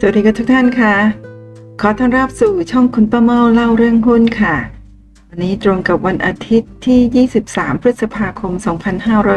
[0.00, 0.94] สวัสดีกับทุกท่านค่ะ
[1.80, 4.56] ขอต้อนรับสู่ช่องคุณป้าเมาเล่าเรื่องหุ้นค่ะ
[5.28, 8.52] วันนี้ตรงกับวันอาทิตย์ที่ 23 พฤษภาคม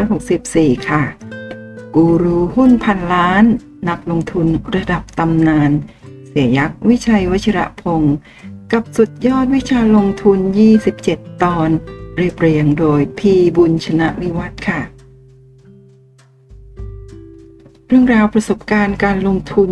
[0.02, 1.04] 2564 ค่ะ
[1.96, 3.44] กูรูหุ้นพันล้าน
[3.90, 5.72] นักลงทุนระดับตำนาน
[6.28, 8.16] เสียยักษ์วิชัยวชิระพงศ์
[8.74, 10.40] กับสุดยอดวิชาลงทุน
[10.90, 11.70] 27 ตอน
[12.18, 14.82] เรียบเรียงโดยพีบุญชนะวิวัฒน์ค่ะ
[17.88, 19.72] เรื่องราวประสบการณ์การลงทุน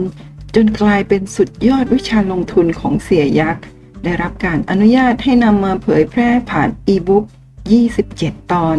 [0.55, 3.63] จนกลายเป็นสุดยอดวิชาลงทุนของเสียยักษ์
[4.03, 7.25] ได้รับการอนุญาตให้นำมาเผยแพร่ผ่านอีบุ๊ก
[7.91, 8.77] 27 ตอน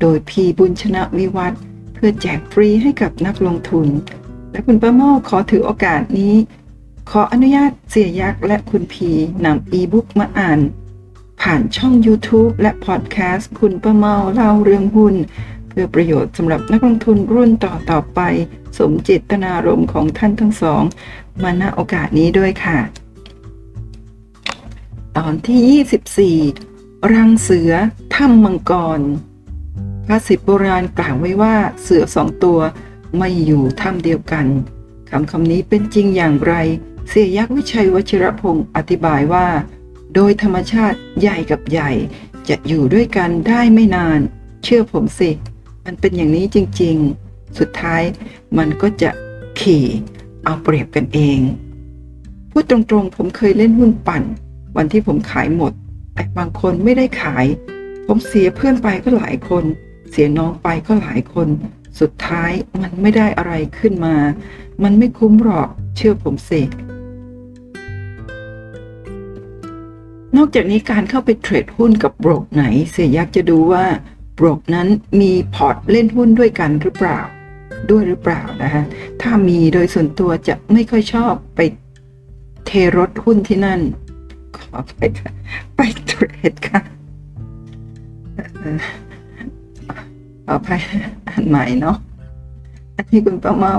[0.00, 1.52] โดยพีบุญชนะวิวัฒ
[1.94, 3.86] เพื่อแจกฟรีให้กับนักลงทุน
[4.50, 6.34] และคุณป้าโมขอถือโอกาสนี้
[7.10, 9.10] ขออนุญาตเสียยักษ์และคุณพี
[9.44, 10.60] นำอีบุ๊กมาอ่าน
[11.40, 15.14] ผ่านช่อง YouTube และพอดแคสต์คุณป้าเมาเล่าเรื่องหุ้น
[15.76, 18.20] เพื่อประโยชน์สำหรับนักลงทุนรุ่นต่อต่อไป
[18.78, 20.82] สมเจตนารมณ์ของท่านทั้งสอง
[21.42, 22.78] มาณโอกาสนี้ด้วยค่ะ
[25.16, 27.72] ตอนที่ 24 รังเสือ
[28.14, 29.00] ถ้ำมังกร
[30.06, 32.58] ภาษิตโบราณกล่าวไว้ว่าเสือสองตัว
[33.16, 34.46] ไม่อยู่ถ้ำเดียวกัน
[35.10, 36.54] คำคำนี้เป็นจริงอย่างไร
[37.08, 39.46] เสียยักษ์วิชัยวชิรพงศ์อธิบายว่า
[40.14, 41.90] โดยธรรมชาติใหญ่กับใหญ่
[42.48, 44.20] จะอยู่ด้วยกันได้ไม่นาน
[44.62, 45.30] เชื่อผมสิ
[45.86, 48.02] มันเป็นอย่างนี้จริงๆ สุดท้าย
[48.58, 49.10] มันก็จะ
[49.60, 49.84] ขี่
[50.44, 51.38] เอาเปรียบกันเอง
[52.50, 54.22] พูดตรงๆ ผมเคยเล่นหุ้นปั่น
[54.76, 55.72] วันที่ผมขายหมด
[56.14, 57.46] แต่บางคนไม่ได้ขาย
[58.06, 59.64] ผมเสียเพื่อนไปก็หลายคน
[60.10, 61.48] เสียน้องไปก็หลายคน
[62.00, 64.16] สุดท้ายมันไม่ได้อะไรขึ้นมา
[64.82, 66.62] มันไม่คุ้มหรอกเชื่อผมสิ
[70.36, 73.84] นอกจากนี้การเข้าไปเทรดหุ้นกับโบรกไหน เสียยักจะดูว่า
[74.38, 74.88] บรกนั้น
[75.20, 77.20] มีพอร์ตเล่นหุ้นด้วยกันหรือเปล่า
[77.90, 78.84] ด้วยหรือเปล่านะคะ
[79.22, 81.60] ถ้ามีโดยส่วนตัวจะไม่ค่อยชอบไป
[82.66, 83.80] เทรถหุ้นที่นั่น
[84.56, 85.30] ขอไปค่ะ
[85.76, 86.80] ไปเทรดค่ะ
[88.34, 88.44] เอ่
[88.76, 88.78] อ
[90.44, 90.68] ขอไป
[91.28, 91.96] อ่านใหม่เนาะ
[92.96, 93.74] อันนี้คุณป้าเมา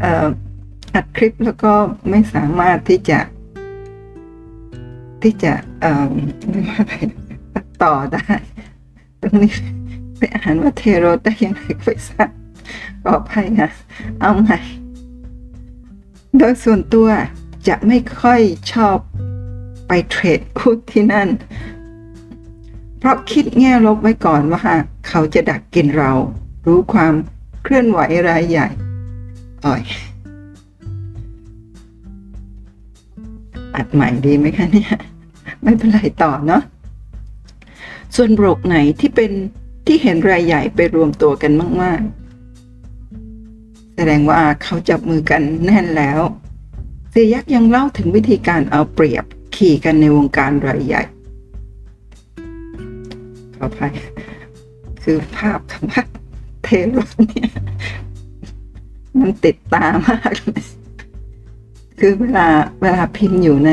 [0.00, 0.26] เอ่อ
[0.94, 1.72] อัดคลิปแล้วก็
[2.10, 3.20] ไม่สามารถที่จะ
[5.22, 6.12] ที่จะเอ่อ
[7.54, 8.24] ตัดต่อได้
[9.24, 9.54] ตรงนี้
[10.18, 12.30] ไปอ่านว่าเทโรได้ยังไงไม่ทราบ
[13.04, 13.70] ขออภัยนะ
[14.20, 14.58] เอาใหม่
[16.38, 17.08] โดยส่วนตัว
[17.68, 18.40] จะไม่ค่อย
[18.72, 18.96] ชอบ
[19.88, 21.28] ไปเทรดหุ้นที่นั่น
[22.98, 24.62] เพราะคิดแง่ลบไว้ก่อนว่า
[25.08, 26.12] เขาจะดักกินเรา
[26.66, 27.14] รู้ความ
[27.62, 28.68] เคลื่อนไหวรายใหญ่
[29.64, 29.82] อ่อย
[33.74, 34.90] อัดใหม่ดีไหมคะเนี่ย
[35.62, 36.62] ไม่เป็นไรต่อเนาะ
[38.16, 39.32] ส่วนโบรกไหนที่เป็น
[39.86, 41.52] ที่เห็นรายใหญ่ไปรวมตัวกัน
[41.82, 42.00] มาก
[42.78, 46.20] ๆ แสดงว่าเขาจับมือกันแน่นแล้ว
[47.10, 49.24] เสียยักษ์ยังเล่าถึงวิธีการเอาเปรียบ
[49.56, 51.02] ขี่กันในวงการรายใหญ่
[53.56, 53.92] ขออภัย
[55.02, 56.02] คือภาพคำว่า
[56.64, 57.50] เทรถเนี่ย
[59.20, 60.64] มันติดตามากเลย
[61.98, 62.48] คือเวลา
[62.80, 63.70] เวลาพิมพ์อยู่ใน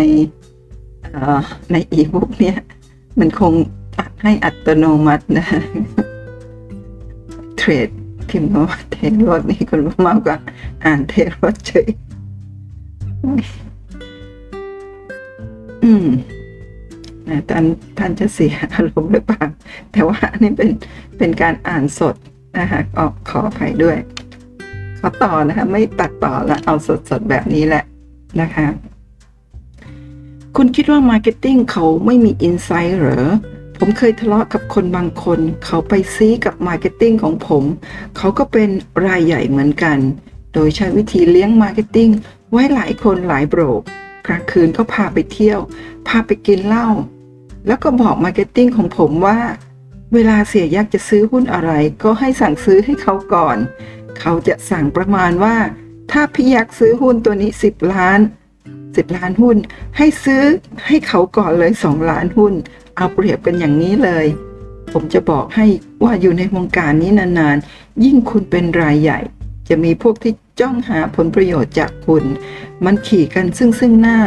[1.72, 2.58] ในอีบุ๊กเนี่ย
[3.20, 3.54] มันคง
[4.00, 5.46] อัดให้อัตโนมัตินะ
[7.58, 7.90] เทรด
[8.30, 8.98] พิมพ์มาว่าเท
[9.28, 10.38] รถนี่คนมากกว่า
[10.84, 11.90] อ่านเทรถเฉย
[15.84, 16.08] อืม
[17.28, 17.66] นะท่าน
[17.98, 19.44] ท่านจะเสียอารมณ์หรือเปล่า
[19.92, 20.70] แต่ว่าอันนี้เป็น
[21.18, 22.16] เป็นการอ่านสด
[22.60, 23.98] นะคะออกขออภัยด้วย
[25.00, 26.76] ขอต่อนะคะ ไม่ตัดต่อแล้วเอา
[27.10, 27.84] สดๆแบบนี้แหละ
[28.42, 28.68] นะคะ
[30.56, 33.26] คุณคิดว่า marketing เขาไม่มี inside หรอ
[33.84, 37.64] ผมเคยทะเลาะกับคนบางคน เขาไปซี้กับ marketing ของผม
[38.18, 38.70] เขาก็เป็น
[39.06, 39.98] รายใหญ่เหมือนกัน
[40.54, 42.10] โดยใช้วิธีเลี้ยง marketing
[42.52, 43.82] ไว้หลายคนหลายโบรก
[44.28, 45.60] กลางคืนก็พาไปเที่ยว
[46.08, 46.88] พาไปกินเหล้า
[47.68, 49.40] แล้วก็บอก marketing ของผมว่า
[50.14, 51.72] เวลาเสี่ยยักษ์จะซื้อหุ้นอะไร
[52.04, 53.58] ก็ให้สั่งซื้อให้เขาก่อน
[54.20, 55.56] เขาจะสั่งประมาณว่า
[56.12, 58.20] ถ้าพี่ยักษ์ซื้อหุ้นตัวนี้ 10 ล้าน
[58.68, 59.58] 10 ล้านหุ้น
[59.98, 60.44] ให้ซื้อ
[60.88, 62.56] ให้เขาก่อนเลย 2 ล้านหุ้น
[63.02, 64.26] เอาเปรียบกันอย่างนี้เลย
[64.94, 65.66] ผมจะบอกให้
[66.04, 69.20] ว่าอยู่ในวงการนี้นานๆ ยิ่งคุณเป็นรายใหญ่
[69.70, 72.24] จะมีพวกที่จ้องหาผลประโยชน์จากคุณ
[72.86, 74.20] มันขี่กันซึ่งซึ่งหน้า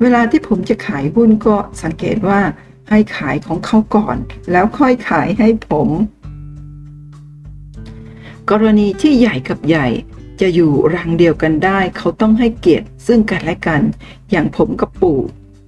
[0.00, 2.40] เวลาที่ผมจะขายหุ้นก็สังเกตว่า
[2.88, 4.16] ให้ขายของเขาก่อน
[4.52, 5.88] แล้วค่อยขายให้ผม
[8.50, 9.88] กรณีที่ใหญ่กับใหญ่
[10.40, 13.82] จะอยู่รังเดียวกันได้ เขาต้องให้เกียรติซึ่งกันและกัน
[14.30, 15.20] อย่างผมกับปู่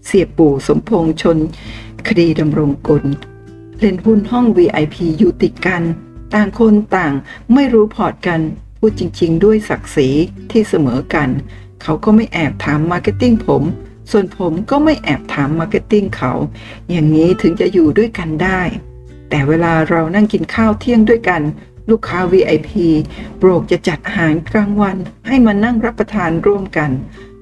[0.06, 1.38] เสียปู่สมพงษ์ชน
[2.08, 3.04] คดีดำรงกุล
[3.78, 5.82] เล่นหุ้นห้อง VIP อยู่ติดกัน
[6.34, 7.12] ต่างคนต่าง
[7.54, 8.40] ไม่รู้พอร์ตกัน
[8.78, 10.08] พูดจริง ๆ ด้วยศักดิ์ศรี
[10.50, 11.28] ที่เสมอกัน
[11.82, 13.62] เขาก็ไม่แอบถาม marketing ผม
[14.10, 16.32] ส่วนผมก็ไม่แอบถาม marketing เขา
[16.90, 18.60] อย่างนี้ถึงจะอยู่ด้วยกันได้
[19.30, 21.42] แต่เวลาเรานั่งกินข้าวเที่ยงด้วยกัน
[21.90, 22.70] ลูกค้า VIP
[23.38, 26.90] โบรกจะจัดอาหารกลางวัน ให้มานั่งรับประทานร่วมกัน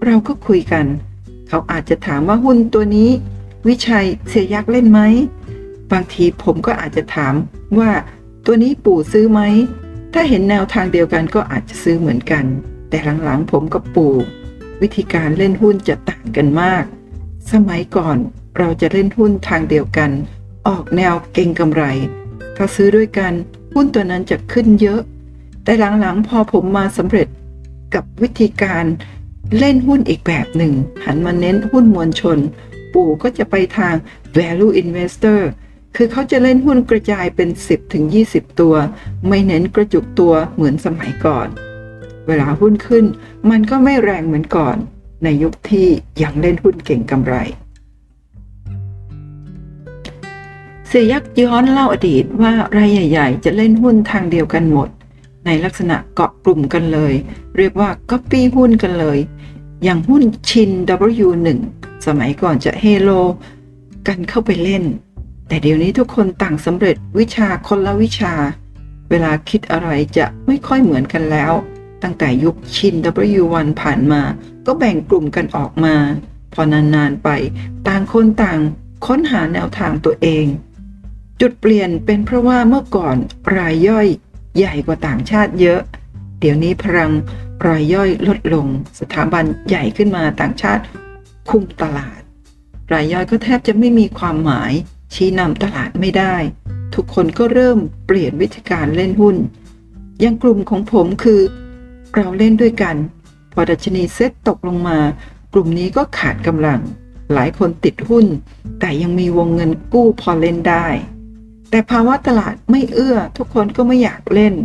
[0.04, 0.86] เราก็คุยกัน
[1.48, 3.10] เขาอาจจะถามว่าหุ้นตัวนี้
[3.68, 5.00] วิชัยเสี่ยยักษ์เล่นไหม
[5.92, 7.34] บางทีผมก็อาจจะถาม
[7.78, 7.90] ว่า
[8.44, 9.40] ตัวนี้ปู่ซื้อไหม
[10.12, 12.44] ถ้าเห็นแนวทางเดียวกันก็อาจจะซื้อเหมือนกัน
[12.88, 14.14] แต่หลังๆผมกับปู่
[14.82, 16.84] วิธีการเล่นหุ้นจะต่างกันมาก
[17.52, 18.16] สมัยก่อน
[18.58, 20.10] เราจะเล่นหุ้นทางเดียวกัน
[20.66, 21.82] ออกแนวเก่งกำไร
[22.56, 23.32] ถ้าซื้อด้วยกัน
[23.74, 25.00] หุ้นตัวนั้นจะขึ้นเยอะ
[25.64, 27.28] แต่หลังๆพอผมมาสำเร็จ
[27.94, 28.84] กับวิธีการ
[29.58, 30.72] เล่นหุ้นอีกแบบหนึ่ง
[31.04, 32.38] หันมาเน้นหุ้นมวลชน
[32.94, 33.94] ปู่ก็จะไปทาง
[34.36, 35.40] value investor
[35.96, 38.74] คือเขาจะเล่นหุ้นกระจายเป็น 10ถึง20 ตัว
[39.28, 41.48] ไม่เน้นกระจุกตัวเหมือนสมัยก่อน
[42.26, 43.04] เวลาหุ้นขึ้น
[43.50, 44.76] มันก็ไม่แรงเหมือนก่อน
[45.24, 45.88] ในยุคที่
[46.22, 47.34] ยังเล่นหุ้นเก่งกำไร
[50.88, 54.88] เสียยักษ์ย้อนเล่าอดีตว่ารายใหญ่ ๆ จะเล่นหุ้นทางเดียวกันหมด
[55.46, 57.14] ในลักษณะเกาะกลุ่มกันเลย
[57.56, 59.18] เรียกว่าก๊อปปี้หุ้นกันเลย
[59.84, 60.70] อย่างหุ้นชิน
[61.24, 61.48] W1
[62.06, 63.10] สมัยก่อนจะเฮโล
[64.08, 64.84] กันเข้าไปเล่น
[65.48, 68.34] แต่เดี๋ยวนี้ทุกคนต่างสำเร็จวิชาคนละวิชา
[69.10, 71.52] เวลาคิดอะไรจะไม่ค่อยเหมือนกันแล้ว
[72.02, 72.94] ตั้งแต่ยุคชิน
[73.40, 74.22] W1 ผ่านมา
[74.66, 75.94] ก็แบ่งกลุ่มกันออกมา
[76.52, 77.28] พอนานๆไป
[77.88, 78.60] ต่างคนต่าง
[79.06, 80.46] ค้นหาแนวทางตัวเอง
[81.40, 83.16] จุดเปลี่ยนเป็นเพราะว่าเมื่อก่อน
[83.56, 84.06] รายย่อย
[84.56, 85.80] ใหญ่กว่าต่างชาติเยอะ
[86.44, 87.12] เดี๋ยวนี้พลัง
[87.66, 88.66] รายย่อยลดลง
[89.00, 90.84] สถาบันใหญ่ขึ้นมาต่างชาติ
[91.50, 92.20] คุมตลาด
[92.92, 94.72] รายย่อยก็แทบจะไม่มีความหมาย
[95.14, 96.36] ชี้นำตลาดไม่ได้
[96.94, 99.36] ทุกคนก็เริ่มเปลี่ยนวิธีการเล่นหุ้น
[100.20, 101.40] อยังกลุ่มของผมคือ
[102.14, 102.96] เราเล่นด้วยกัน
[103.52, 104.98] พอดัชนีเซ็ตตกลงมา
[105.52, 106.80] กลุ่มนี้ก็ขาดกำลัง
[107.32, 108.26] หลายคนติดหุ้น
[108.80, 110.86] แต่ยังมีวงเงินกู้พอเล่นได้
[111.70, 114.56] แต่ภาวะตลาดไม่เอื้อ ทุกคนก็ไม่อยากเล่น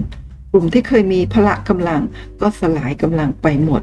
[0.51, 2.01] กลุ่มที่เคยมีพละกำลัง
[2.41, 3.81] ก็สลายกำลังไปหมด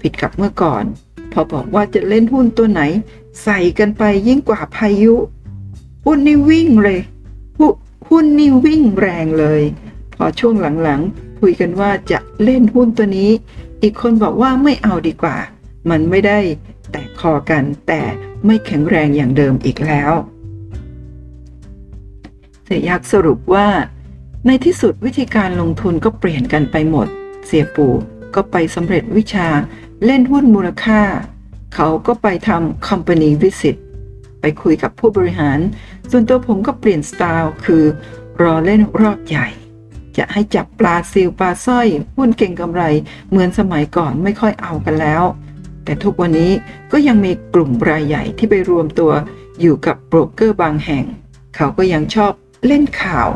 [0.00, 0.84] ผิดกับเมื่อก่อน
[1.32, 2.82] พอบอกว่าจะเล่นหุ้นตัวไหน
[3.42, 5.14] ใส่กันไปยิ่งกว่าพายุ
[6.06, 7.00] หุ้นนี่วิ่งเลย
[7.58, 7.68] หุ
[8.08, 9.62] หุ้นนี่วิ่งแรงเลย
[10.14, 13.30] พอช่วงหลังๆ คุยกันว่าจะเล่นหุ้นตัวนี้
[13.82, 15.36] อีกคนบอกว่าไม่เอาดีกว่า
[15.90, 16.38] มันไม่ได้
[16.90, 18.02] แตกคอกันแต่
[18.46, 20.12] ไม่แข็งแรงอย่างเดิมอีกแล้ว
[22.64, 23.68] เสียยักสรุปว่า
[24.46, 27.06] ในที่สุดวิธีการลงทุนก็เปลี่ยนกันไปหมด
[27.46, 27.94] เสียปู่
[28.34, 29.48] ก็ไปสำเร็จวิชา
[30.04, 31.00] เล่นหุ้นมูลค่า
[31.74, 33.76] เขาก็ไปทำ company visit
[34.40, 35.58] ไปคุยกับผู้บริหาร
[36.10, 37.84] ส่วนตัวผมก็เปลี่ยนสไตล์คือ
[38.42, 39.48] รอเล่นรอบใหญ่
[40.16, 42.82] จะให้จับปลาซิลปลาสร้อย หุ้นเก่งกำไร
[43.30, 45.22] เหมือนสมัยก่อนไม่ค่อยเอากันแล้ว
[45.84, 46.52] แต่ทุกวันนี้
[46.92, 49.12] ก็ยังมีกลุ่มรายใหญ่ที่ไปรวมตัว
[49.60, 51.04] อยู่กับโบรกเกอร์บางแห่ง
[51.56, 52.32] เขาก็ยังชอบ
[52.66, 53.28] เล่นข่าว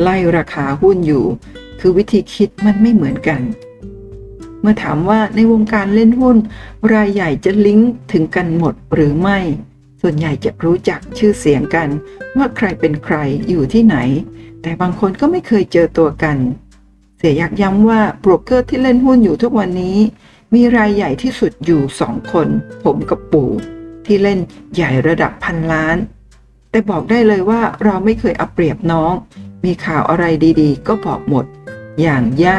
[0.00, 1.24] ไล่ราคาหุ้นอยู่
[1.80, 3.40] คือวิธีคิดมันไม่เหมือนกัน
[4.60, 6.36] เมื่อถามว่าในวงการเล่นหุ้น
[6.92, 9.38] รายใหญ่จะลิงก์ถึงกันหมดหรือไม่
[10.00, 11.88] ส่วนใหญ่จะรู้จักชื่อเสียงกัน
[12.36, 13.16] ว่าใครเป็นใคร
[13.48, 13.96] อยู่ที่ไหน
[14.62, 16.36] แต่บางคนก็ไม่เคยเจอตัวกัน
[17.18, 19.98] เสียยักย้ำว่าโบรกเกอร์ที่เล่นหุ้นอยู่ทุกวันนี้
[20.54, 22.48] มีรายใหญ่ที่สุดอยู่สองคน
[22.84, 23.50] ผมกับปู่
[24.06, 24.38] ที่เล่น
[24.74, 25.96] ใหญ่ระดับพันล้าน
[26.70, 29.14] แต่บอกได้เลยว่าเราไม่เคยเอาเปรียบน้อง
[29.64, 30.24] มีข่าวอะไร
[30.60, 31.44] ดีๆ ก็บอกหมด
[32.00, 32.56] อย่างยะ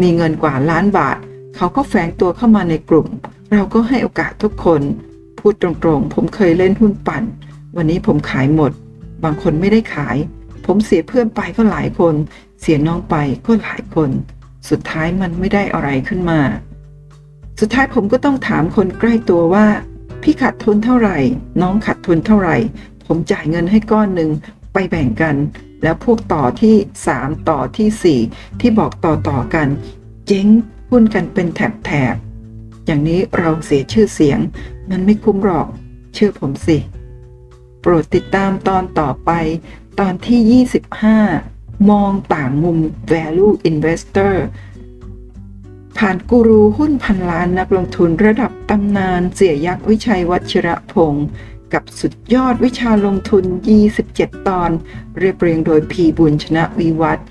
[0.00, 1.16] มีเงินกว่าล้านบาท
[1.56, 3.06] เขาก็แฝงตัวเข้ามาในกลุ่ม
[3.52, 4.82] เราก็ให้โอกาสทุกคน
[5.38, 7.24] พูดตรงๆ ผมเคยเล่นหุ้นปั่น
[7.76, 8.72] วันนี้ผมขายหมด
[9.24, 10.16] บางคนไม่ได้ขาย
[10.66, 12.14] ผมเสียเพื่อนไปก็หลายคน
[12.60, 13.14] เสียน้องไป
[13.46, 14.10] ก็หลายคน
[14.70, 16.40] สุดท้ายมันไม่ได้อะไรขึ้นมา
[17.60, 19.66] สุดท้ายผมก็ต้องถามคนใกล้ตัวว่า
[20.22, 21.18] พี่ขาดทุนเท่าไหร่
[21.62, 22.56] น้องขาดทุนเท่าไหร่
[23.06, 24.30] ผมจ่ายเงินให้ก้อนหนึ่ง
[24.72, 25.36] ไปแบ่งกัน
[25.82, 26.76] แล้วพวกต่อที่
[27.12, 29.68] 3 ต่อที่ 4 ที่บอกต่อต่อกัน
[30.26, 30.46] เจ๊ง
[30.90, 34.38] หุ้นกันเป็นแถบๆอย่างนี้เราเสียชื่อเสียง
[34.90, 35.68] มันไม่คุ้มหรอก
[36.14, 36.78] เชื่อผมสิ
[37.80, 39.30] โปรดติดตามตอนต่อไป
[40.00, 40.64] ตอนที่
[41.32, 42.78] 25 มองต่างมุม
[43.12, 44.34] value investor
[45.98, 51.26] ผ่านกูรูหุ้นพันล้านนักลงทุนระดับตำนานเสียยักษ์วิชัยวัชระพงศ์
[51.72, 53.44] กับสุดยอดวิชาลงทุน
[53.96, 54.70] 27 ตอน
[55.18, 57.26] เรียบเรียงโดยพีบุญชนะวิวัฒน์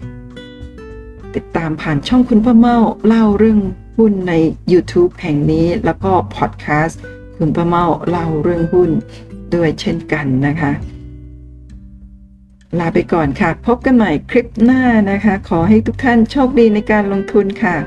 [1.36, 3.60] ติดตามผ่านช่องคุณพ่อเมาเล่าเรื่อง
[3.98, 4.34] หุ้นใน
[4.72, 7.00] YouTube แห่งนี้แล้วก็พอดแคสต์
[7.38, 8.92] คุณพ่อเมาเล่าเรื่องหุ้น
[9.56, 10.72] ด้วยเช่นกันนะคะ
[12.80, 17.78] ลาไปก่อนค่ะ พบกันใหม่คลิปหน้านะคะ ขอให้ทุกท่านโชคดีในการลงทุนค่ะ